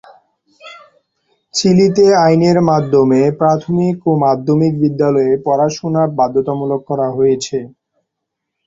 চিলিতে 1.53 2.05
আইনের 2.23 2.57
মাধ্যমে 2.69 3.21
প্রাথমিক 3.39 3.97
ও 4.05 4.21
মাধ্যমিক 4.25 4.73
বিদ্যালয়ে 4.83 5.33
পড়াশোনা 5.45 6.03
বাধ্যতামূলক 6.17 6.81
করা 6.89 7.07
হয়েছে। 7.17 7.57